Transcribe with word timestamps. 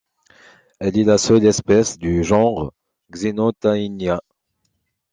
Elle 0.79 0.97
est 0.97 1.03
la 1.03 1.19
seule 1.19 1.45
espèce 1.45 1.99
du 1.99 2.23
genre 2.23 2.73
Xenotaenia. 3.13 4.19